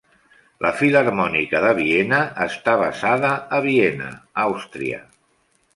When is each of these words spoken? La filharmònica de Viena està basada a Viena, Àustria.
La 0.65 0.69
filharmònica 0.79 1.61
de 1.65 1.73
Viena 1.81 2.23
està 2.49 2.75
basada 2.83 3.33
a 3.59 3.63
Viena, 3.69 4.11
Àustria. 4.47 5.07